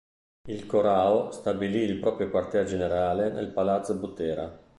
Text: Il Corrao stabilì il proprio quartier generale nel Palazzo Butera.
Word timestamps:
Il 0.47 0.65
Corrao 0.65 1.29
stabilì 1.29 1.81
il 1.81 1.99
proprio 1.99 2.31
quartier 2.31 2.65
generale 2.65 3.29
nel 3.29 3.49
Palazzo 3.53 3.99
Butera. 3.99 4.59